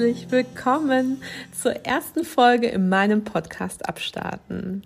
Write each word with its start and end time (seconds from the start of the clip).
Herzlich 0.00 0.30
willkommen 0.30 1.22
zur 1.52 1.84
ersten 1.84 2.24
Folge 2.24 2.68
in 2.68 2.88
meinem 2.88 3.22
Podcast 3.22 3.86
Abstarten. 3.86 4.82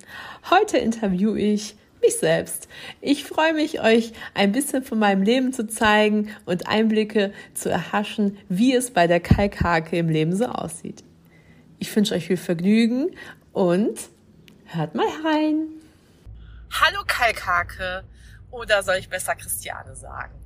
Heute 0.50 0.78
interviewe 0.78 1.38
ich 1.38 1.76
mich 2.02 2.16
selbst. 2.16 2.66
Ich 3.00 3.22
freue 3.22 3.54
mich, 3.54 3.80
euch 3.80 4.12
ein 4.34 4.50
bisschen 4.50 4.82
von 4.82 4.98
meinem 4.98 5.22
Leben 5.22 5.52
zu 5.52 5.68
zeigen 5.68 6.34
und 6.46 6.66
Einblicke 6.66 7.32
zu 7.54 7.70
erhaschen, 7.70 8.38
wie 8.48 8.74
es 8.74 8.90
bei 8.90 9.06
der 9.06 9.20
Kalkhake 9.20 9.96
im 9.98 10.08
Leben 10.08 10.34
so 10.34 10.46
aussieht. 10.46 11.04
Ich 11.78 11.94
wünsche 11.94 12.16
euch 12.16 12.26
viel 12.26 12.36
Vergnügen 12.36 13.10
und 13.52 13.96
hört 14.64 14.96
mal 14.96 15.06
rein. 15.24 15.68
Hallo 16.72 17.04
Kalkhake 17.06 18.02
oder 18.50 18.82
soll 18.82 18.96
ich 18.96 19.08
besser 19.08 19.36
Christiane 19.36 19.94
sagen? 19.94 20.43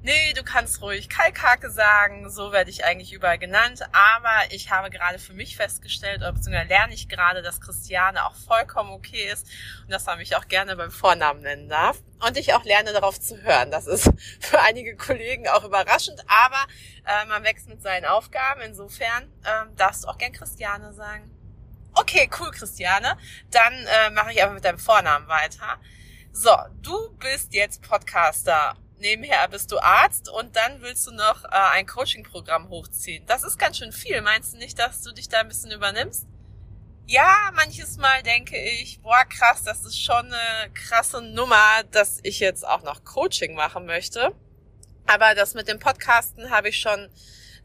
Nee, 0.00 0.32
du 0.32 0.44
kannst 0.44 0.80
ruhig 0.80 1.08
Kalkhake 1.08 1.72
sagen, 1.72 2.30
so 2.30 2.52
werde 2.52 2.70
ich 2.70 2.84
eigentlich 2.84 3.12
überall 3.12 3.36
genannt, 3.36 3.82
aber 3.90 4.52
ich 4.52 4.70
habe 4.70 4.90
gerade 4.90 5.18
für 5.18 5.32
mich 5.32 5.56
festgestellt, 5.56 6.20
oder 6.20 6.32
beziehungsweise 6.32 6.68
lerne 6.68 6.94
ich 6.94 7.08
gerade, 7.08 7.42
dass 7.42 7.60
Christiane 7.60 8.24
auch 8.24 8.36
vollkommen 8.36 8.92
okay 8.92 9.28
ist 9.28 9.48
und 9.82 9.90
dass 9.90 10.06
man 10.06 10.18
mich 10.18 10.36
auch 10.36 10.46
gerne 10.46 10.76
beim 10.76 10.92
Vornamen 10.92 11.40
nennen 11.40 11.68
darf. 11.68 12.00
Und 12.24 12.36
ich 12.36 12.54
auch 12.54 12.62
lerne 12.62 12.92
darauf 12.92 13.20
zu 13.20 13.42
hören. 13.42 13.72
Das 13.72 13.88
ist 13.88 14.08
für 14.40 14.60
einige 14.60 14.96
Kollegen 14.96 15.48
auch 15.48 15.64
überraschend, 15.64 16.22
aber 16.28 16.64
äh, 17.04 17.26
man 17.26 17.42
wächst 17.42 17.68
mit 17.68 17.82
seinen 17.82 18.04
Aufgaben. 18.04 18.60
Insofern 18.60 19.24
äh, 19.42 19.66
darfst 19.76 20.04
du 20.04 20.08
auch 20.08 20.18
gern 20.18 20.32
Christiane 20.32 20.92
sagen. 20.92 21.28
Okay, 21.94 22.30
cool, 22.38 22.52
Christiane. 22.52 23.18
Dann 23.50 23.72
äh, 23.72 24.10
mache 24.10 24.32
ich 24.32 24.44
aber 24.44 24.54
mit 24.54 24.64
deinem 24.64 24.78
Vornamen 24.78 25.26
weiter. 25.26 25.80
So, 26.30 26.56
du 26.82 27.16
bist 27.18 27.52
jetzt 27.52 27.82
Podcaster 27.82 28.76
nebenher 29.00 29.46
bist 29.48 29.72
du 29.72 29.78
Arzt 29.78 30.28
und 30.28 30.56
dann 30.56 30.80
willst 30.82 31.06
du 31.06 31.12
noch 31.12 31.44
äh, 31.44 31.48
ein 31.72 31.86
Coaching-Programm 31.86 32.68
hochziehen. 32.68 33.24
Das 33.26 33.42
ist 33.42 33.58
ganz 33.58 33.78
schön 33.78 33.92
viel. 33.92 34.20
Meinst 34.22 34.54
du 34.54 34.58
nicht, 34.58 34.78
dass 34.78 35.02
du 35.02 35.12
dich 35.12 35.28
da 35.28 35.40
ein 35.40 35.48
bisschen 35.48 35.70
übernimmst? 35.70 36.26
Ja, 37.06 37.50
manches 37.54 37.96
Mal 37.96 38.22
denke 38.22 38.60
ich, 38.60 39.00
boah, 39.00 39.24
krass, 39.24 39.62
das 39.62 39.84
ist 39.84 39.98
schon 39.98 40.26
eine 40.26 40.70
krasse 40.74 41.22
Nummer, 41.22 41.82
dass 41.90 42.20
ich 42.22 42.38
jetzt 42.38 42.66
auch 42.66 42.82
noch 42.82 43.04
Coaching 43.04 43.54
machen 43.54 43.86
möchte. 43.86 44.34
Aber 45.06 45.34
das 45.34 45.54
mit 45.54 45.68
dem 45.68 45.78
Podcasten 45.78 46.50
habe 46.50 46.68
ich 46.68 46.78
schon 46.78 47.08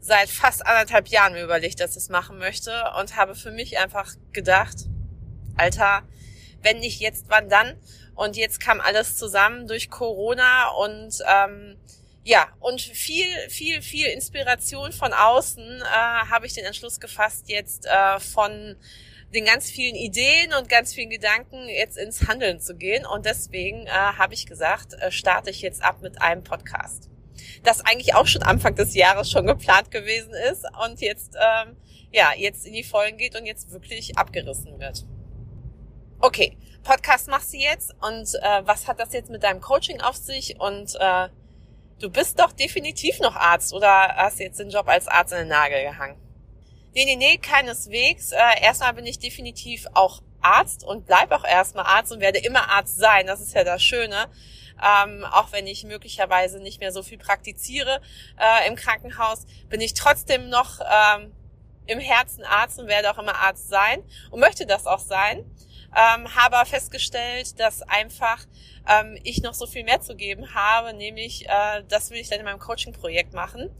seit 0.00 0.30
fast 0.30 0.66
anderthalb 0.66 1.08
Jahren 1.08 1.34
mir 1.34 1.44
überlegt, 1.44 1.80
dass 1.80 1.90
ich 1.90 2.04
es 2.04 2.08
machen 2.08 2.38
möchte 2.38 2.84
und 2.98 3.16
habe 3.16 3.34
für 3.34 3.50
mich 3.50 3.78
einfach 3.78 4.14
gedacht, 4.32 4.86
Alter, 5.56 6.02
wenn 6.64 6.78
nicht 6.78 7.00
jetzt, 7.00 7.26
wann 7.28 7.48
dann? 7.48 7.76
Und 8.14 8.36
jetzt 8.36 8.60
kam 8.60 8.80
alles 8.80 9.16
zusammen 9.16 9.66
durch 9.66 9.90
Corona 9.90 10.68
und 10.70 11.18
ähm, 11.28 11.76
ja, 12.24 12.48
und 12.60 12.80
viel, 12.80 13.26
viel, 13.50 13.82
viel 13.82 14.06
Inspiration 14.06 14.92
von 14.92 15.12
außen 15.12 15.82
äh, 15.82 15.84
habe 15.84 16.46
ich 16.46 16.54
den 16.54 16.64
Entschluss 16.64 16.98
gefasst, 16.98 17.48
jetzt 17.48 17.86
äh, 17.86 18.18
von 18.18 18.76
den 19.34 19.44
ganz 19.44 19.70
vielen 19.70 19.94
Ideen 19.94 20.54
und 20.54 20.68
ganz 20.68 20.94
vielen 20.94 21.10
Gedanken 21.10 21.68
jetzt 21.68 21.98
ins 21.98 22.26
Handeln 22.26 22.60
zu 22.60 22.76
gehen. 22.76 23.04
Und 23.04 23.26
deswegen 23.26 23.86
äh, 23.86 23.90
habe 23.90 24.32
ich 24.32 24.46
gesagt, 24.46 24.94
äh, 24.94 25.10
starte 25.10 25.50
ich 25.50 25.60
jetzt 25.60 25.82
ab 25.82 26.00
mit 26.00 26.22
einem 26.22 26.44
Podcast. 26.44 27.10
Das 27.62 27.82
eigentlich 27.82 28.14
auch 28.14 28.26
schon 28.26 28.42
Anfang 28.42 28.74
des 28.74 28.94
Jahres 28.94 29.30
schon 29.30 29.46
geplant 29.46 29.90
gewesen 29.90 30.32
ist 30.50 30.64
und 30.84 31.00
jetzt, 31.00 31.34
ähm, 31.34 31.76
ja, 32.10 32.32
jetzt 32.36 32.64
in 32.64 32.72
die 32.72 32.84
Vollen 32.84 33.18
geht 33.18 33.38
und 33.38 33.44
jetzt 33.44 33.70
wirklich 33.70 34.16
abgerissen 34.16 34.78
wird. 34.78 35.04
Okay, 36.26 36.56
Podcast 36.84 37.28
machst 37.28 37.52
du 37.52 37.58
jetzt 37.58 37.94
und 38.00 38.34
äh, 38.40 38.62
was 38.66 38.88
hat 38.88 38.98
das 38.98 39.12
jetzt 39.12 39.28
mit 39.28 39.42
deinem 39.42 39.60
Coaching 39.60 40.00
auf 40.00 40.16
sich? 40.16 40.58
Und 40.58 40.94
äh, 40.98 41.28
du 42.00 42.08
bist 42.08 42.40
doch 42.40 42.52
definitiv 42.52 43.20
noch 43.20 43.36
Arzt 43.36 43.74
oder 43.74 44.16
hast 44.16 44.40
jetzt 44.40 44.58
den 44.58 44.70
Job 44.70 44.88
als 44.88 45.06
Arzt 45.06 45.34
in 45.34 45.40
den 45.40 45.48
Nagel 45.48 45.82
gehangen? 45.82 46.16
Nee, 46.94 47.04
nee, 47.04 47.16
nee, 47.16 47.36
keineswegs. 47.36 48.32
Äh, 48.32 48.62
erstmal 48.62 48.94
bin 48.94 49.04
ich 49.04 49.18
definitiv 49.18 49.86
auch 49.92 50.22
Arzt 50.40 50.82
und 50.82 51.04
bleib 51.04 51.30
auch 51.30 51.44
erstmal 51.44 51.84
Arzt 51.84 52.10
und 52.10 52.20
werde 52.20 52.38
immer 52.38 52.70
Arzt 52.70 52.96
sein. 52.96 53.26
Das 53.26 53.42
ist 53.42 53.52
ja 53.52 53.62
das 53.62 53.82
Schöne. 53.82 54.30
Ähm, 54.82 55.26
auch 55.30 55.52
wenn 55.52 55.66
ich 55.66 55.84
möglicherweise 55.84 56.58
nicht 56.58 56.80
mehr 56.80 56.92
so 56.92 57.02
viel 57.02 57.18
praktiziere 57.18 58.00
äh, 58.40 58.66
im 58.66 58.76
Krankenhaus, 58.76 59.44
bin 59.68 59.82
ich 59.82 59.92
trotzdem 59.92 60.48
noch 60.48 60.80
ähm, 60.80 61.34
im 61.84 61.98
Herzen 61.98 62.44
Arzt 62.44 62.78
und 62.78 62.88
werde 62.88 63.10
auch 63.10 63.18
immer 63.18 63.36
Arzt 63.36 63.68
sein 63.68 64.02
und 64.30 64.40
möchte 64.40 64.64
das 64.64 64.86
auch 64.86 65.00
sein 65.00 65.44
ähm, 65.96 66.34
habe 66.34 66.64
festgestellt, 66.68 67.58
dass 67.60 67.82
einfach 67.82 68.44
ähm, 68.88 69.18
ich 69.22 69.42
noch 69.42 69.54
so 69.54 69.66
viel 69.66 69.84
mehr 69.84 70.00
zu 70.00 70.16
geben 70.16 70.54
habe, 70.54 70.92
nämlich 70.94 71.46
äh, 71.46 71.82
das 71.88 72.10
will 72.10 72.18
ich 72.18 72.28
dann 72.28 72.40
in 72.40 72.44
meinem 72.44 72.58
Coaching-Projekt 72.58 73.32
machen. 73.32 73.70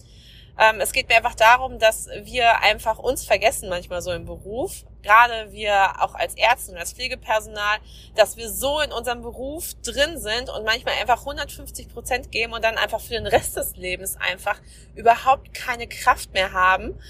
Ähm, 0.56 0.80
es 0.80 0.92
geht 0.92 1.08
mir 1.08 1.16
einfach 1.16 1.34
darum, 1.34 1.78
dass 1.80 2.08
wir 2.22 2.60
einfach 2.60 2.98
uns 2.98 3.24
vergessen 3.24 3.68
manchmal 3.68 4.02
so 4.02 4.12
im 4.12 4.24
Beruf, 4.24 4.84
gerade 5.02 5.50
wir 5.52 6.00
auch 6.00 6.14
als 6.14 6.34
Ärzte 6.34 6.72
und 6.72 6.78
als 6.78 6.92
Pflegepersonal, 6.92 7.78
dass 8.14 8.36
wir 8.36 8.48
so 8.48 8.80
in 8.80 8.92
unserem 8.92 9.22
Beruf 9.22 9.74
drin 9.84 10.18
sind 10.18 10.50
und 10.50 10.64
manchmal 10.64 10.94
einfach 10.94 11.20
150 11.20 11.88
Prozent 11.88 12.30
geben 12.30 12.52
und 12.52 12.62
dann 12.62 12.78
einfach 12.78 13.00
für 13.00 13.14
den 13.14 13.26
Rest 13.26 13.56
des 13.56 13.76
Lebens 13.76 14.16
einfach 14.16 14.60
überhaupt 14.94 15.52
keine 15.54 15.88
Kraft 15.88 16.32
mehr 16.32 16.52
haben. 16.52 17.00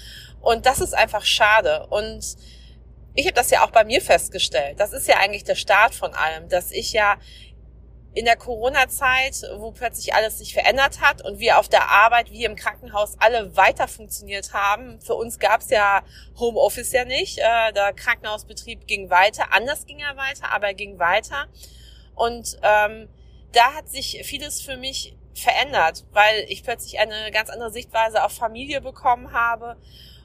Und 0.41 0.65
das 0.65 0.79
ist 0.79 0.93
einfach 0.93 1.23
schade. 1.23 1.85
Und 1.89 2.37
ich 3.15 3.25
habe 3.25 3.33
das 3.33 3.49
ja 3.49 3.63
auch 3.63 3.71
bei 3.71 3.83
mir 3.85 4.01
festgestellt. 4.01 4.79
Das 4.79 4.93
ist 4.93 5.07
ja 5.07 5.17
eigentlich 5.17 5.43
der 5.43 5.55
Start 5.55 5.95
von 5.95 6.13
allem, 6.13 6.49
dass 6.49 6.71
ich 6.71 6.93
ja 6.93 7.17
in 8.13 8.25
der 8.25 8.37
Corona-Zeit, 8.37 9.41
wo 9.57 9.71
plötzlich 9.71 10.13
alles 10.13 10.37
sich 10.37 10.53
verändert 10.53 11.01
hat 11.01 11.21
und 11.21 11.39
wir 11.39 11.59
auf 11.59 11.67
der 11.67 11.89
Arbeit, 11.89 12.31
wie 12.31 12.45
im 12.45 12.55
Krankenhaus, 12.55 13.17
alle 13.19 13.57
weiter 13.57 13.89
funktioniert 13.89 14.53
haben. 14.53 15.01
Für 15.01 15.15
uns 15.15 15.37
gab 15.37 15.61
es 15.61 15.69
ja 15.69 16.01
Homeoffice 16.37 16.93
ja 16.93 17.03
nicht. 17.03 17.39
Äh, 17.39 17.73
der 17.73 17.93
Krankenhausbetrieb 17.93 18.87
ging 18.87 19.09
weiter. 19.09 19.51
Anders 19.51 19.85
ging 19.85 19.99
er 19.99 20.15
weiter, 20.15 20.51
aber 20.51 20.67
er 20.67 20.73
ging 20.73 20.97
weiter. 20.97 21.47
Und 22.15 22.57
ähm, 22.63 23.09
da 23.51 23.73
hat 23.73 23.89
sich 23.89 24.21
vieles 24.23 24.61
für 24.61 24.77
mich 24.77 25.17
verändert, 25.33 26.05
weil 26.11 26.45
ich 26.47 26.63
plötzlich 26.63 26.99
eine 26.99 27.31
ganz 27.31 27.49
andere 27.49 27.71
Sichtweise 27.71 28.23
auf 28.23 28.31
Familie 28.31 28.79
bekommen 28.79 29.33
habe 29.33 29.75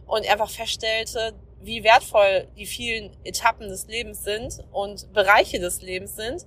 und 0.07 0.29
einfach 0.29 0.51
feststellte, 0.51 1.35
wie 1.61 1.85
wertvoll 1.85 2.49
die 2.57 2.67
vielen 2.67 3.17
Etappen 3.25 3.69
des 3.69 3.87
Lebens 3.87 4.25
sind 4.25 4.65
und 4.73 5.13
Bereiche 5.13 5.61
des 5.61 5.83
Lebens 5.83 6.17
sind, 6.17 6.47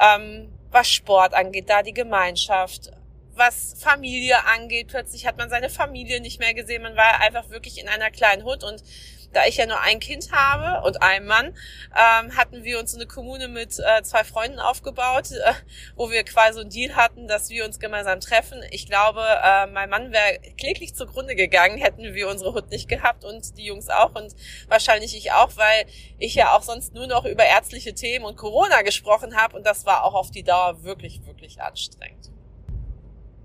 ähm, 0.00 0.52
was 0.70 0.88
Sport 0.88 1.34
angeht, 1.34 1.68
da 1.68 1.82
die 1.82 1.94
Gemeinschaft, 1.94 2.90
was 3.34 3.74
Familie 3.78 4.44
angeht. 4.46 4.88
Plötzlich 4.88 5.26
hat 5.26 5.38
man 5.38 5.50
seine 5.50 5.70
Familie 5.70 6.20
nicht 6.20 6.40
mehr 6.40 6.54
gesehen, 6.54 6.82
man 6.82 6.96
war 6.96 7.20
einfach 7.20 7.48
wirklich 7.50 7.80
in 7.80 7.88
einer 7.88 8.10
kleinen 8.10 8.44
Hut 8.44 8.64
und 8.64 8.82
da 9.32 9.46
ich 9.46 9.56
ja 9.56 9.66
nur 9.66 9.80
ein 9.80 10.00
Kind 10.00 10.32
habe 10.32 10.86
und 10.86 11.02
einen 11.02 11.26
Mann, 11.26 11.54
ähm, 11.94 12.36
hatten 12.36 12.64
wir 12.64 12.78
uns 12.78 12.94
eine 12.94 13.06
Kommune 13.06 13.48
mit 13.48 13.78
äh, 13.78 14.02
zwei 14.02 14.24
Freunden 14.24 14.58
aufgebaut, 14.58 15.30
äh, 15.30 15.52
wo 15.96 16.10
wir 16.10 16.24
quasi 16.24 16.60
einen 16.60 16.70
Deal 16.70 16.96
hatten, 16.96 17.28
dass 17.28 17.50
wir 17.50 17.64
uns 17.64 17.78
gemeinsam 17.78 18.20
treffen. 18.20 18.62
Ich 18.70 18.86
glaube, 18.86 19.22
äh, 19.22 19.66
mein 19.66 19.90
Mann 19.90 20.12
wäre 20.12 20.38
kläglich 20.58 20.94
zugrunde 20.94 21.34
gegangen, 21.34 21.78
hätten 21.78 22.14
wir 22.14 22.28
unsere 22.28 22.54
Hut 22.54 22.70
nicht 22.70 22.88
gehabt 22.88 23.24
und 23.24 23.56
die 23.56 23.64
Jungs 23.64 23.88
auch 23.88 24.14
und 24.14 24.34
wahrscheinlich 24.68 25.16
ich 25.16 25.32
auch, 25.32 25.56
weil 25.56 25.86
ich 26.18 26.34
ja 26.34 26.56
auch 26.56 26.62
sonst 26.62 26.94
nur 26.94 27.06
noch 27.06 27.24
über 27.24 27.44
ärztliche 27.44 27.94
Themen 27.94 28.24
und 28.24 28.36
Corona 28.36 28.82
gesprochen 28.82 29.36
habe 29.36 29.56
und 29.56 29.66
das 29.66 29.86
war 29.86 30.04
auch 30.04 30.14
auf 30.14 30.30
die 30.30 30.42
Dauer 30.42 30.82
wirklich, 30.82 31.24
wirklich 31.26 31.60
anstrengend. 31.60 32.30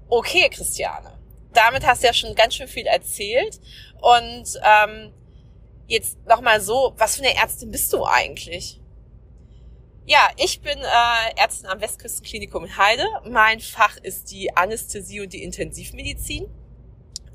Okay, 0.07 0.49
Christiane 0.49 1.15
damit 1.55 1.85
hast 1.85 2.03
du 2.03 2.07
ja 2.07 2.13
schon 2.13 2.35
ganz 2.35 2.55
schön 2.55 2.67
viel 2.67 2.85
erzählt. 2.85 3.59
Und 4.01 4.59
ähm, 4.63 5.13
Jetzt 5.87 6.17
nochmal 6.25 6.61
so, 6.61 6.93
was 6.97 7.17
für 7.17 7.23
eine 7.23 7.35
Ärztin 7.35 7.69
bist 7.69 7.93
du 7.93 8.05
eigentlich? 8.05 8.81
Ja, 10.07 10.29
ich 10.37 10.61
bin 10.61 10.77
äh, 10.77 11.39
Ärztin 11.39 11.67
am 11.67 11.81
Westküstenklinikum 11.81 12.65
in 12.65 12.77
Heide. 12.77 13.05
Mein 13.29 13.59
Fach 13.59 13.97
ist 13.97 14.31
die 14.31 14.55
Anästhesie 14.55 15.21
und 15.21 15.33
die 15.33 15.43
Intensivmedizin. 15.43 16.47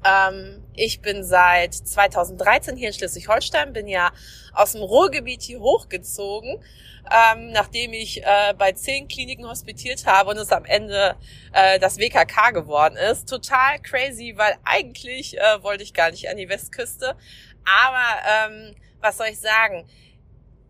Ähm, 0.04 0.64
ich 0.74 1.00
bin 1.00 1.24
seit 1.24 1.74
2013 1.74 2.76
hier 2.76 2.88
in 2.88 2.94
Schleswig-Holstein, 2.94 3.72
bin 3.72 3.86
ja 3.86 4.12
aus 4.54 4.72
dem 4.72 4.82
Ruhrgebiet 4.82 5.42
hier 5.42 5.60
hochgezogen, 5.60 6.62
ähm, 7.10 7.50
nachdem 7.52 7.92
ich 7.92 8.22
äh, 8.22 8.54
bei 8.56 8.72
zehn 8.72 9.08
Kliniken 9.08 9.46
hospitiert 9.46 10.06
habe 10.06 10.30
und 10.30 10.38
es 10.38 10.52
am 10.52 10.64
Ende 10.64 11.16
äh, 11.52 11.78
das 11.78 11.98
WKK 11.98 12.52
geworden 12.52 12.96
ist. 12.96 13.28
Total 13.28 13.78
crazy, 13.80 14.34
weil 14.36 14.56
eigentlich 14.64 15.36
äh, 15.36 15.62
wollte 15.62 15.82
ich 15.82 15.92
gar 15.92 16.10
nicht 16.10 16.28
an 16.30 16.36
die 16.36 16.48
Westküste. 16.48 17.16
Aber 17.64 18.52
ähm, 18.52 18.74
was 19.00 19.16
soll 19.16 19.28
ich 19.28 19.40
sagen? 19.40 19.88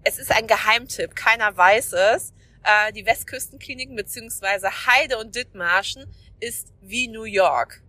Es 0.03 0.19
ist 0.19 0.31
ein 0.33 0.47
Geheimtipp, 0.47 1.15
keiner 1.15 1.57
weiß 1.57 1.93
es. 1.93 2.33
Äh, 2.63 2.93
die 2.93 3.07
Westküstenkliniken 3.07 3.97
beziehungsweise 3.97 4.69
Heide 4.87 5.19
und 5.19 5.35
Dithmarschen 5.35 6.07
ist 6.41 6.73
wie 6.81 7.09
New 7.09 7.25
York 7.25 7.83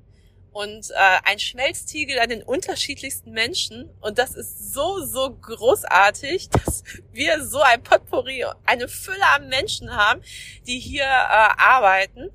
und 0.51 0.89
äh, 0.91 1.19
ein 1.23 1.39
Schmelztiegel 1.39 2.19
an 2.19 2.29
den 2.29 2.43
unterschiedlichsten 2.43 3.31
Menschen. 3.31 3.89
Und 4.01 4.17
das 4.19 4.35
ist 4.35 4.73
so, 4.73 5.03
so 5.05 5.31
großartig, 5.31 6.49
dass 6.65 6.83
wir 7.11 7.45
so 7.45 7.61
ein 7.61 7.81
Potpourri, 7.81 8.45
eine 8.65 8.87
Fülle 8.87 9.25
an 9.33 9.47
Menschen 9.47 9.95
haben, 9.95 10.21
die 10.67 10.79
hier 10.79 11.03
äh, 11.03 11.07
arbeiten. 11.07 12.29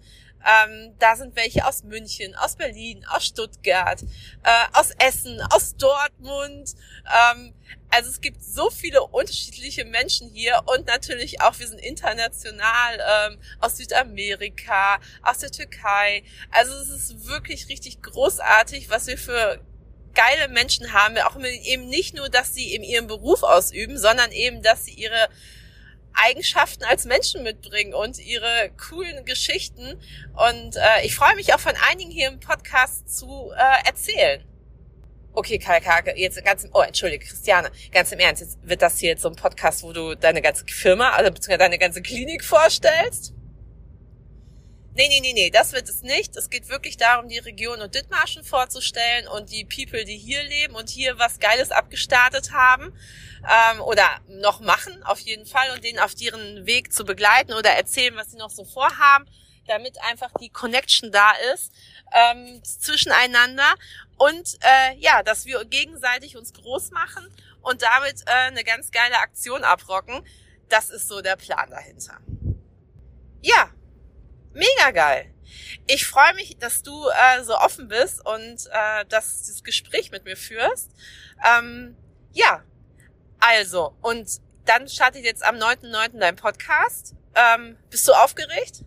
Ähm, 0.47 0.95
da 0.99 1.17
sind 1.17 1.35
welche 1.35 1.67
aus 1.67 1.83
München, 1.83 2.35
aus 2.37 2.57
Berlin, 2.57 3.05
aus 3.07 3.27
Stuttgart, 3.27 4.03
äh, 4.03 4.79
aus 4.79 4.91
Essen, 4.99 5.41
aus 5.51 5.77
Dortmund. 5.77 6.75
Ähm, 7.05 7.53
also 7.91 8.11
es 8.11 8.21
gibt 8.21 8.43
so 8.43 8.71
viele 8.71 9.03
unterschiedliche 9.03 9.85
Menschen 9.85 10.31
hier 10.31 10.63
und 10.67 10.87
natürlich 10.87 11.41
auch, 11.41 11.59
wir 11.59 11.67
sind 11.67 11.81
international 11.81 13.31
ähm, 13.31 13.39
aus 13.61 13.77
Südamerika, 13.77 15.01
aus 15.23 15.39
der 15.39 15.51
Türkei. 15.51 16.23
Also 16.51 16.75
es 16.75 16.89
ist 16.89 17.27
wirklich 17.27 17.69
richtig 17.69 18.03
großartig, 18.03 18.91
was 18.91 19.07
wir 19.07 19.19
für 19.19 19.61
geile 20.15 20.49
Menschen 20.49 20.93
haben. 20.93 21.17
Auch 21.19 21.37
eben 21.39 21.89
nicht 21.89 22.15
nur, 22.15 22.29
dass 22.29 22.55
sie 22.55 22.75
in 22.75 22.83
ihrem 22.83 23.07
Beruf 23.07 23.43
ausüben, 23.43 23.99
sondern 23.99 24.33
eben, 24.33 24.63
dass 24.63 24.85
sie 24.87 24.95
ihre 24.95 25.29
Eigenschaften 26.17 26.85
als 26.85 27.05
Menschen 27.05 27.43
mitbringen 27.43 27.95
und 27.95 28.19
ihre 28.19 28.71
coolen 28.89 29.25
Geschichten. 29.25 30.01
Und 30.35 30.77
äh, 30.77 31.05
ich 31.05 31.15
freue 31.15 31.35
mich 31.37 31.55
auch 31.55 31.61
von 31.61 31.75
einigen 31.91 32.11
hier 32.11 32.29
im 32.29 32.41
Podcast 32.41 33.17
zu 33.17 33.53
äh, 33.57 33.87
erzählen. 33.89 34.43
Okay, 35.33 35.59
Karl 35.59 35.83
Kake, 35.83 36.15
jetzt 36.17 36.43
ganz 36.45 36.65
im, 36.65 36.71
oh, 36.73 36.81
entschuldige, 36.81 37.27
Christiane, 37.27 37.71
ganz 37.93 38.11
im 38.11 38.19
Ernst, 38.19 38.41
jetzt 38.41 38.59
wird 38.63 38.81
das 38.81 38.99
hier 38.99 39.11
jetzt 39.11 39.23
so 39.23 39.29
ein 39.29 39.37
Podcast, 39.37 39.83
wo 39.83 39.93
du 39.93 40.15
deine 40.15 40.41
ganze 40.41 40.65
Firma, 40.67 41.11
also 41.11 41.31
beziehungsweise 41.31 41.59
deine 41.59 41.79
ganze 41.79 42.01
Klinik 42.01 42.43
vorstellst? 42.43 43.36
Nee, 44.97 45.09
nee, 45.09 45.21
nee, 45.21 45.35
nee, 45.35 45.51
das 45.51 45.75
wird 45.75 45.91
es 45.91 46.01
nicht. 46.01 46.37
Es 46.37 46.49
geht 46.49 46.71
wirklich 46.71 46.97
darum, 46.97 47.29
die 47.29 47.37
Region 47.37 47.83
und 47.83 47.95
Dithmarschen 47.95 48.43
vorzustellen 48.45 49.29
und 49.29 49.53
die 49.53 49.67
People, 49.67 50.07
die 50.07 50.17
hier 50.17 50.43
leben 50.43 50.75
und 50.75 50.89
hier 50.89 51.19
was 51.19 51.39
Geiles 51.39 51.71
abgestartet 51.71 52.53
haben 52.53 52.95
ähm, 53.45 53.83
oder 53.83 54.09
noch 54.27 54.61
machen, 54.61 55.03
auf 55.03 55.21
jeden 55.21 55.45
Fall, 55.45 55.71
und 55.75 55.85
denen 55.85 55.99
auf 55.99 56.19
ihren 56.19 56.65
Weg 56.65 56.95
zu 56.95 57.05
begleiten 57.05 57.53
oder 57.53 57.73
erzählen, 57.73 58.17
was 58.17 58.31
sie 58.31 58.39
noch 58.39 58.49
so 58.49 58.65
vorhaben, 58.65 59.27
damit 59.67 60.01
einfach 60.01 60.31
die 60.41 60.49
Connection 60.49 61.13
da 61.13 61.33
ist 61.53 61.73
ähm, 62.15 62.63
zwischeneinander 62.65 63.75
und 64.17 64.57
äh, 64.63 64.97
ja, 64.97 65.23
dass 65.23 65.45
wir 65.45 65.63
gegenseitig 65.67 66.39
uns 66.39 66.55
groß 66.55 66.93
machen 66.93 67.29
und 67.61 67.83
damit 67.83 68.23
äh, 68.23 68.31
eine 68.31 68.65
ganz 68.65 68.91
geile 68.93 69.19
Aktion 69.19 69.63
abrocken. 69.63 70.27
Das 70.71 70.89
ist 70.89 71.07
so 71.07 71.21
der 71.21 71.37
Plan 71.37 71.69
dahinter. 71.69 72.19
Ja, 73.43 73.71
mega 74.57 74.91
geil. 74.91 75.33
Ich 75.87 76.07
freue 76.07 76.35
mich, 76.35 76.59
dass 76.59 76.83
du 76.83 77.09
äh, 77.09 77.45
so 77.45 77.57
offen 77.57 77.89
bist 77.89 78.25
und 78.27 78.67
äh, 78.73 79.05
dass 79.09 79.47
das 79.47 79.63
Gespräch 79.63 80.11
mit 80.11 80.25
mir 80.25 80.37
führst. 80.37 80.91
Ähm, 81.45 81.97
ja, 82.33 82.63
also, 83.39 83.95
und 84.03 84.29
dann 84.65 84.89
startet 84.89 85.25
jetzt 85.25 85.45
am 85.45 85.57
9.9. 85.57 86.19
dein 86.19 86.37
Podcast. 86.37 87.15
Ähm, 87.35 87.77
bist 87.91 88.09
du 88.09 88.13
aufgeregt? 88.13 88.83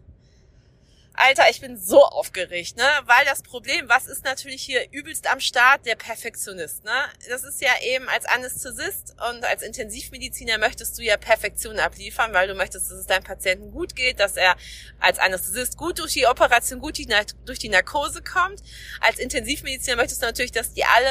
Alter, 1.21 1.50
ich 1.50 1.60
bin 1.60 1.77
so 1.77 2.06
aufgeregt, 2.06 2.77
ne? 2.77 2.88
Weil 3.04 3.25
das 3.25 3.42
Problem, 3.42 3.89
was 3.89 4.07
ist 4.07 4.24
natürlich 4.24 4.63
hier 4.63 4.89
übelst 4.92 5.30
am 5.30 5.42
Start? 5.42 5.86
Der 5.86 5.95
Perfektionist, 5.95 6.86
ne? 6.86 6.94
Das 7.27 7.44
ist 7.44 7.62
ja 7.62 7.71
eben 7.83 8.07
als 8.07 8.25
Anästhesist 8.25 9.16
und 9.30 9.44
als 9.44 9.62
Intensivmediziner 9.62 10.57
möchtest 10.57 10.98
du 10.98 11.01
ja 11.01 11.18
Perfektion 11.18 11.77
abliefern, 11.77 12.33
weil 12.33 12.48
du 12.48 12.56
möchtest, 12.56 12.89
dass 12.89 13.00
es 13.00 13.06
deinem 13.06 13.25
Patienten 13.25 13.71
gut 13.71 13.98
geht, 13.98 14.21
dass 14.21 14.38
er 14.38 14.56
als 15.01 15.19
Anästhesist 15.19 15.75
gut 15.75 16.00
durch 16.00 16.13
die 16.13 16.25
Operation, 16.25 16.80
gut 16.80 16.98
durch 17.45 17.60
die 17.60 17.69
Narkose 17.69 18.24
kommt. 18.24 18.62
Als 19.01 19.19
Intensivmediziner 19.19 19.98
möchtest 19.98 20.22
du 20.22 20.25
natürlich, 20.25 20.54
dass 20.54 20.74
die 20.74 20.86
alle 20.86 21.10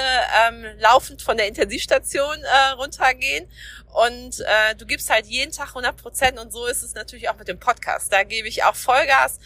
ähm, 0.49 0.79
laufend 0.79 1.21
von 1.21 1.37
der 1.37 1.49
Intensivstation 1.49 2.43
äh, 2.45 2.71
runtergehen 2.79 3.47
und 3.93 4.41
äh, 4.41 4.75
du 4.77 4.87
gibst 4.87 5.11
halt 5.11 5.27
jeden 5.27 5.51
Tag 5.51 5.69
100 5.69 5.97
Prozent 5.97 6.39
und 6.39 6.53
so 6.53 6.67
ist 6.67 6.83
es 6.83 6.95
natürlich 6.95 7.29
auch 7.29 7.37
mit 7.37 7.49
dem 7.49 7.59
Podcast. 7.59 8.13
Da 8.13 8.23
gebe 8.23 8.47
ich 8.47 8.65
auch 8.65 8.75
Vollgas 8.75 9.39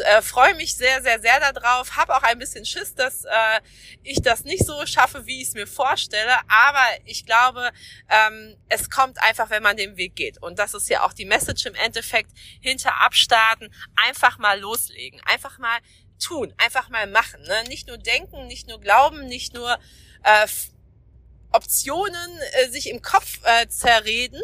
äh, 0.00 0.22
freue 0.22 0.54
mich 0.54 0.76
sehr, 0.76 1.02
sehr, 1.02 1.20
sehr 1.20 1.52
darauf. 1.52 1.96
Habe 1.96 2.16
auch 2.16 2.22
ein 2.22 2.38
bisschen 2.38 2.64
Schiss, 2.64 2.94
dass 2.94 3.24
äh, 3.24 3.60
ich 4.02 4.22
das 4.22 4.44
nicht 4.44 4.66
so 4.66 4.84
schaffe, 4.86 5.26
wie 5.26 5.42
ich 5.42 5.48
es 5.48 5.54
mir 5.54 5.66
vorstelle. 5.66 6.34
Aber 6.48 6.84
ich 7.04 7.26
glaube, 7.26 7.70
ähm, 8.08 8.56
es 8.68 8.90
kommt 8.90 9.22
einfach, 9.22 9.50
wenn 9.50 9.62
man 9.62 9.76
den 9.76 9.96
Weg 9.96 10.16
geht. 10.16 10.42
Und 10.42 10.58
das 10.58 10.74
ist 10.74 10.88
ja 10.88 11.04
auch 11.04 11.12
die 11.12 11.24
Message 11.24 11.66
im 11.66 11.74
Endeffekt 11.74 12.30
hinter 12.60 13.00
Abstarten. 13.00 13.72
Einfach 13.96 14.38
mal 14.38 14.58
loslegen, 14.58 15.20
einfach 15.24 15.58
mal 15.58 15.78
tun, 16.18 16.54
einfach 16.58 16.88
mal 16.88 17.06
machen. 17.06 17.42
Ne? 17.42 17.64
Nicht 17.68 17.88
nur 17.88 17.98
denken, 17.98 18.46
nicht 18.46 18.68
nur 18.68 18.80
glauben, 18.80 19.26
nicht 19.26 19.54
nur 19.54 19.78
äh, 20.22 20.46
Optionen 21.52 22.30
äh, 22.52 22.68
sich 22.70 22.88
im 22.88 23.02
Kopf 23.02 23.40
äh, 23.44 23.68
zerreden, 23.68 24.40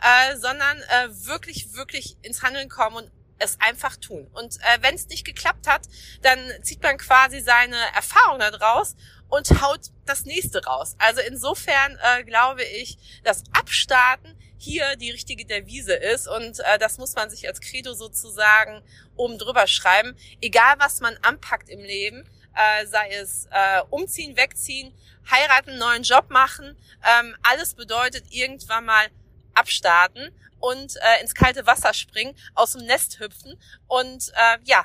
äh, 0.00 0.36
sondern 0.36 0.78
äh, 0.78 1.08
wirklich, 1.26 1.74
wirklich 1.74 2.16
ins 2.22 2.42
Handeln 2.42 2.68
kommen 2.68 2.96
und 2.96 3.10
es 3.42 3.60
einfach 3.60 3.96
tun. 3.96 4.28
Und 4.32 4.56
äh, 4.56 4.78
wenn 4.80 4.94
es 4.94 5.08
nicht 5.08 5.24
geklappt 5.24 5.66
hat, 5.66 5.82
dann 6.22 6.38
zieht 6.62 6.82
man 6.82 6.98
quasi 6.98 7.40
seine 7.40 7.76
Erfahrung 7.94 8.38
daraus 8.38 8.96
und 9.28 9.62
haut 9.62 9.90
das 10.04 10.24
nächste 10.24 10.64
raus. 10.64 10.94
Also 10.98 11.20
insofern 11.20 11.98
äh, 12.02 12.22
glaube 12.24 12.64
ich, 12.64 12.98
dass 13.24 13.44
Abstarten 13.52 14.36
hier 14.58 14.94
die 14.96 15.10
richtige 15.10 15.44
Devise 15.44 15.94
ist 15.94 16.28
und 16.28 16.60
äh, 16.60 16.78
das 16.78 16.98
muss 16.98 17.14
man 17.14 17.30
sich 17.30 17.48
als 17.48 17.60
Credo 17.60 17.94
sozusagen 17.94 18.82
oben 19.16 19.38
drüber 19.38 19.66
schreiben. 19.66 20.16
Egal 20.40 20.74
was 20.78 21.00
man 21.00 21.16
anpackt 21.22 21.68
im 21.68 21.80
Leben, 21.80 22.28
äh, 22.54 22.86
sei 22.86 23.10
es 23.10 23.48
äh, 23.50 23.82
umziehen, 23.90 24.36
wegziehen, 24.36 24.94
heiraten, 25.30 25.78
neuen 25.78 26.02
Job 26.02 26.30
machen, 26.30 26.76
ähm, 27.02 27.34
alles 27.42 27.74
bedeutet 27.74 28.24
irgendwann 28.30 28.84
mal 28.84 29.08
abstarten 29.54 30.30
und 30.60 30.96
äh, 30.96 31.20
ins 31.20 31.34
kalte 31.34 31.66
Wasser 31.66 31.94
springen, 31.94 32.36
aus 32.54 32.72
dem 32.72 32.86
Nest 32.86 33.20
hüpfen 33.20 33.60
und 33.86 34.32
äh, 34.34 34.58
ja, 34.64 34.84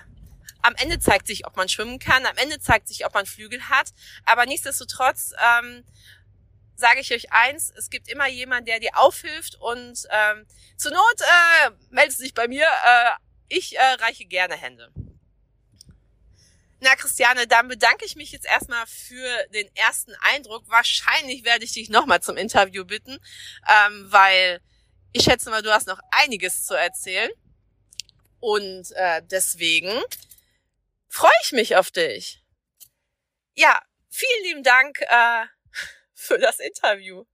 am 0.62 0.76
Ende 0.76 1.00
zeigt 1.00 1.28
sich, 1.28 1.46
ob 1.46 1.56
man 1.56 1.70
schwimmen 1.70 2.00
kann, 2.00 2.26
am 2.26 2.38
Ende 2.38 2.60
zeigt 2.60 2.88
sich, 2.88 3.06
ob 3.06 3.14
man 3.14 3.26
Flügel 3.26 3.62
hat, 3.70 3.94
aber 4.26 4.46
nichtsdestotrotz 4.46 5.34
ähm, 5.60 5.84
sage 6.76 7.00
ich 7.00 7.14
euch 7.14 7.32
eins, 7.32 7.72
es 7.78 7.90
gibt 7.90 8.10
immer 8.10 8.28
jemand, 8.28 8.68
der 8.68 8.80
dir 8.80 8.98
aufhilft 8.98 9.56
und 9.56 10.08
ähm, 10.10 10.46
zur 10.78 10.92
Not 10.92 11.22
äh, 11.22 11.72
meldet 11.90 12.18
sich 12.18 12.34
bei 12.34 12.48
mir, 12.48 12.66
äh, 12.66 13.12
ich 13.50 13.78
äh, 13.78 13.82
reiche 14.00 14.26
gerne 14.26 14.56
Hände. 14.56 14.92
Na, 16.80 16.96
Christiane, 16.96 17.48
dann 17.48 17.68
bedanke 17.68 18.06
ich 18.06 18.16
mich 18.16 18.32
jetzt 18.32 18.46
erstmal 18.46 18.86
für 18.86 19.48
den 19.54 19.68
ersten 19.76 20.14
Eindruck. 20.22 20.64
Wahrscheinlich 20.68 21.44
werde 21.44 21.66
ich 21.66 21.74
dich 21.74 21.90
nochmal 21.90 22.22
zum 22.22 22.38
Interview 22.38 22.86
bitten, 22.86 23.18
ähm, 23.68 24.12
weil 24.12 24.62
ich 25.12 25.24
schätze 25.24 25.50
mal, 25.50 25.64
du 25.64 25.74
hast 25.74 25.88
noch 25.88 26.00
einiges 26.12 26.66
zu 26.66 26.76
erzählen. 26.76 27.32
Und 28.40 28.92
äh, 28.92 29.24
deswegen 29.26 29.92
freue 31.08 31.32
ich 31.44 31.52
mich 31.52 31.76
auf 31.76 31.90
dich. 31.90 32.44
Ja, 33.56 33.82
vielen 34.10 34.44
lieben 34.44 34.64
Dank 34.64 35.02
äh, 35.02 35.46
für 36.14 36.38
das 36.38 36.60
Interview. 36.60 37.26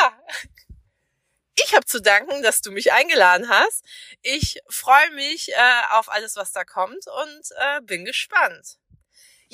Ja, 0.00 0.20
ich 1.56 1.74
habe 1.74 1.84
zu 1.84 2.00
danken, 2.00 2.42
dass 2.42 2.60
du 2.60 2.70
mich 2.70 2.92
eingeladen 2.92 3.48
hast. 3.48 3.84
Ich 4.22 4.60
freue 4.68 5.10
mich 5.12 5.50
äh, 5.52 5.82
auf 5.90 6.10
alles, 6.10 6.36
was 6.36 6.52
da 6.52 6.64
kommt 6.64 7.06
und 7.06 7.42
äh, 7.56 7.80
bin 7.82 8.04
gespannt. 8.04 8.78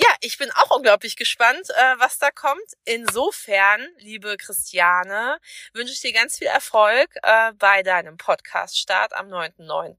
Ja, 0.02 0.08
ich 0.22 0.38
bin 0.38 0.50
auch 0.52 0.70
unglaublich 0.70 1.14
gespannt, 1.14 1.68
äh, 1.68 1.94
was 1.98 2.16
da 2.18 2.30
kommt. 2.30 2.64
Insofern, 2.86 3.86
liebe 3.98 4.38
Christiane, 4.38 5.38
wünsche 5.74 5.92
ich 5.92 6.00
dir 6.00 6.14
ganz 6.14 6.38
viel 6.38 6.46
Erfolg 6.46 7.14
äh, 7.22 7.52
bei 7.52 7.82
deinem 7.82 8.16
Podcast-Start 8.16 9.12
am 9.12 9.28
9.9. 9.28 9.98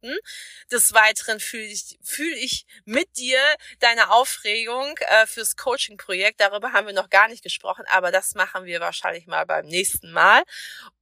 Des 0.71 0.93
Weiteren 0.93 1.39
fühle 1.39 1.65
ich, 1.65 1.99
fühl 2.01 2.33
ich 2.33 2.65
mit 2.83 3.15
dir 3.17 3.37
deine 3.79 4.09
Aufregung 4.09 4.97
äh, 5.01 5.27
fürs 5.27 5.55
Coaching-Projekt. 5.55 6.41
Darüber 6.41 6.73
haben 6.73 6.87
wir 6.87 6.95
noch 6.95 7.11
gar 7.11 7.27
nicht 7.27 7.43
gesprochen, 7.43 7.85
aber 7.87 8.11
das 8.11 8.33
machen 8.33 8.65
wir 8.65 8.79
wahrscheinlich 8.79 9.27
mal 9.27 9.45
beim 9.45 9.67
nächsten 9.67 10.11
Mal. 10.11 10.41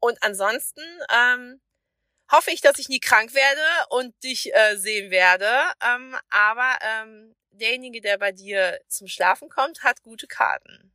Und 0.02 0.22
ansonsten 0.24 0.84
ähm, 1.10 1.62
hoffe 2.32 2.52
ich, 2.52 2.62
dass 2.62 2.80
ich 2.80 2.90
nie 2.90 3.00
krank 3.00 3.34
werde 3.34 3.62
und 3.90 4.14
dich 4.24 4.54
äh, 4.54 4.76
sehen 4.78 5.12
werde. 5.12 5.50
Ähm, 5.84 6.16
aber 6.30 6.78
ähm, 6.82 7.36
derjenige, 7.52 8.02
der 8.02 8.18
bei 8.18 8.32
dir 8.32 8.80
zum 8.88 9.08
Schlafen 9.08 9.50
kommt, 9.50 9.84
hat 9.84 10.04
gute 10.04 10.28
Karten. 10.28 10.92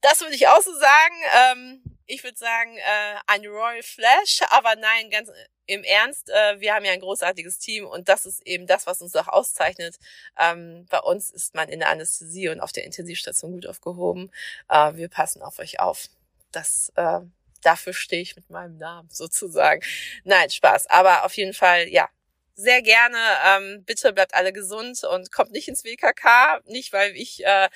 Das 0.00 0.20
würde 0.20 0.34
ich 0.34 0.48
auch 0.48 0.60
so 0.60 0.72
sagen. 0.74 1.14
Ähm, 1.52 1.82
ich 2.06 2.22
würde 2.22 2.36
sagen, 2.36 2.76
äh, 2.76 3.16
ein 3.26 3.46
Royal 3.46 3.82
Flash, 3.82 4.40
aber 4.50 4.76
nein, 4.76 5.08
ganz 5.10 5.30
im 5.66 5.82
Ernst, 5.82 6.28
äh, 6.28 6.60
wir 6.60 6.74
haben 6.74 6.84
ja 6.84 6.92
ein 6.92 7.00
großartiges 7.00 7.58
Team 7.58 7.86
und 7.86 8.08
das 8.08 8.26
ist 8.26 8.46
eben 8.46 8.66
das, 8.66 8.86
was 8.86 9.00
uns 9.00 9.16
auch 9.16 9.28
auszeichnet. 9.28 9.96
Ähm, 10.38 10.86
bei 10.90 10.98
uns 10.98 11.30
ist 11.30 11.54
man 11.54 11.68
in 11.70 11.78
der 11.78 11.88
Anästhesie 11.88 12.50
und 12.50 12.60
auf 12.60 12.72
der 12.72 12.84
Intensivstation 12.84 13.52
gut 13.52 13.66
aufgehoben. 13.66 14.30
Äh, 14.68 14.94
wir 14.94 15.08
passen 15.08 15.42
auf 15.42 15.58
euch 15.58 15.80
auf. 15.80 16.08
Das 16.52 16.92
äh, 16.96 17.20
dafür 17.64 17.94
stehe 17.94 18.22
ich 18.22 18.36
mit 18.36 18.50
meinem 18.50 18.76
Namen 18.76 19.08
sozusagen. 19.10 19.82
Nein, 20.24 20.50
Spaß. 20.50 20.88
Aber 20.88 21.24
auf 21.24 21.34
jeden 21.34 21.54
Fall, 21.54 21.88
ja, 21.88 22.08
sehr 22.56 22.82
gerne. 22.82 23.18
Ähm, 23.46 23.84
bitte 23.84 24.12
bleibt 24.12 24.34
alle 24.34 24.52
gesund 24.52 25.02
und 25.04 25.32
kommt 25.32 25.50
nicht 25.52 25.68
ins 25.68 25.84
WKK. 25.84 26.60
Nicht, 26.66 26.92
weil 26.92 27.16
ich 27.16 27.44
äh, 27.44 27.68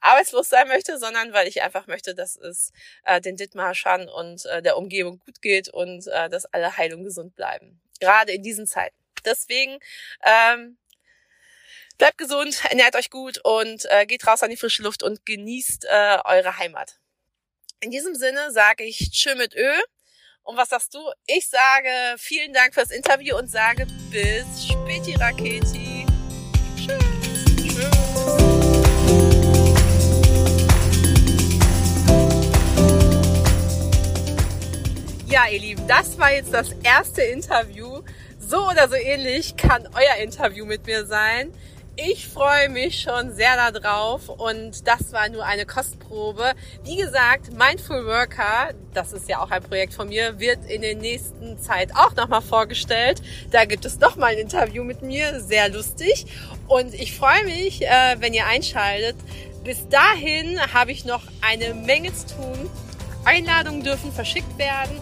arbeitslos 0.00 0.48
sein 0.48 0.68
möchte, 0.68 0.98
sondern 0.98 1.32
weil 1.32 1.48
ich 1.48 1.62
einfach 1.62 1.86
möchte, 1.86 2.14
dass 2.14 2.36
es 2.36 2.72
äh, 3.04 3.20
den 3.20 3.36
Dithmarschern 3.36 4.08
und 4.08 4.46
äh, 4.46 4.62
der 4.62 4.76
Umgebung 4.78 5.18
gut 5.18 5.42
geht 5.42 5.68
und 5.68 6.06
äh, 6.06 6.28
dass 6.30 6.46
alle 6.46 6.76
heil 6.76 6.94
und 6.94 7.04
gesund 7.04 7.34
bleiben. 7.36 7.80
Gerade 8.00 8.32
in 8.32 8.42
diesen 8.42 8.66
Zeiten. 8.66 8.96
Deswegen 9.24 9.78
ähm, 10.24 10.78
bleibt 11.98 12.18
gesund, 12.18 12.62
ernährt 12.70 12.96
euch 12.96 13.10
gut 13.10 13.38
und 13.44 13.84
äh, 13.90 14.06
geht 14.06 14.26
raus 14.26 14.42
an 14.42 14.50
die 14.50 14.56
frische 14.56 14.82
Luft 14.82 15.02
und 15.02 15.26
genießt 15.26 15.84
äh, 15.84 16.18
eure 16.24 16.58
Heimat. 16.58 17.01
In 17.84 17.90
diesem 17.90 18.14
Sinne 18.14 18.52
sage 18.52 18.84
ich 18.84 19.10
Tschö 19.10 19.34
mit 19.34 19.56
Ö. 19.56 19.68
Und 20.44 20.56
was 20.56 20.68
sagst 20.68 20.94
du? 20.94 21.00
Ich 21.26 21.48
sage 21.48 21.88
vielen 22.16 22.52
Dank 22.52 22.74
fürs 22.74 22.92
Interview 22.92 23.36
und 23.36 23.50
sage 23.50 23.88
bis 24.08 24.68
späti 24.68 25.16
Raketi. 25.16 26.06
Tschüss. 26.76 27.02
Tschüss. 27.56 27.90
Ja, 35.26 35.48
ihr 35.50 35.58
Lieben, 35.58 35.84
das 35.88 36.16
war 36.20 36.32
jetzt 36.32 36.54
das 36.54 36.70
erste 36.84 37.22
Interview. 37.22 38.02
So 38.38 38.68
oder 38.68 38.88
so 38.88 38.94
ähnlich 38.94 39.56
kann 39.56 39.88
euer 39.92 40.22
Interview 40.22 40.64
mit 40.64 40.86
mir 40.86 41.04
sein. 41.04 41.52
Ich 41.96 42.26
freue 42.26 42.70
mich 42.70 43.02
schon 43.02 43.34
sehr 43.34 43.70
darauf 43.70 44.30
und 44.30 44.88
das 44.88 45.12
war 45.12 45.28
nur 45.28 45.44
eine 45.44 45.66
Kostprobe. 45.66 46.52
Wie 46.84 46.96
gesagt, 46.96 47.52
Mindful 47.52 48.06
Worker, 48.06 48.70
das 48.94 49.12
ist 49.12 49.28
ja 49.28 49.40
auch 49.42 49.50
ein 49.50 49.62
Projekt 49.62 49.92
von 49.92 50.08
mir, 50.08 50.40
wird 50.40 50.64
in 50.70 50.80
der 50.80 50.96
nächsten 50.96 51.58
Zeit 51.58 51.94
auch 51.94 52.16
nochmal 52.16 52.40
vorgestellt. 52.40 53.20
Da 53.50 53.66
gibt 53.66 53.84
es 53.84 54.00
nochmal 54.00 54.32
ein 54.32 54.38
Interview 54.38 54.84
mit 54.84 55.02
mir, 55.02 55.38
sehr 55.40 55.68
lustig. 55.68 56.24
Und 56.66 56.94
ich 56.94 57.14
freue 57.14 57.44
mich, 57.44 57.82
äh, 57.82 58.16
wenn 58.20 58.32
ihr 58.32 58.46
einschaltet. 58.46 59.16
Bis 59.62 59.86
dahin 59.90 60.58
habe 60.72 60.92
ich 60.92 61.04
noch 61.04 61.22
eine 61.42 61.74
Menge 61.74 62.14
zu 62.14 62.36
tun. 62.36 62.70
Einladungen 63.26 63.84
dürfen 63.84 64.12
verschickt 64.12 64.56
werden 64.56 64.98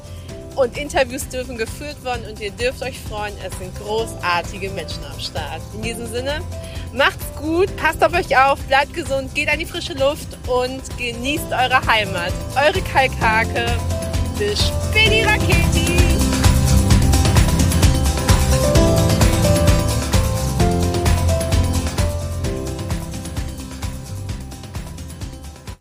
und 0.61 0.77
Interviews 0.77 1.29
dürfen 1.29 1.57
geführt 1.57 2.03
werden 2.05 2.27
und 2.29 2.41
ihr 2.41 2.51
dürft 2.51 2.83
euch 2.83 2.99
freuen, 2.99 3.35
es 3.47 3.57
sind 3.59 3.75
großartige 3.79 4.71
Menschen 4.71 5.05
am 5.05 5.19
Start. 5.19 5.61
In 5.75 5.83
diesem 5.83 6.07
Sinne, 6.07 6.41
Macht's 6.93 7.25
gut, 7.37 7.75
passt 7.77 8.03
auf 8.03 8.13
euch 8.15 8.37
auf, 8.37 8.59
bleibt 8.63 8.95
gesund, 8.95 9.33
geht 9.35 9.49
an 9.49 9.61
die 9.61 9.67
frische 9.67 9.93
Luft 9.93 10.37
und 10.49 10.83
genießt 10.99 11.47
eure 11.53 11.87
Heimat. 11.87 12.33
Eure 12.57 12.83
Kalkhake. 12.83 13.67
Bis 14.37 14.59
späti 14.59 15.23
Raketi. 15.23 15.90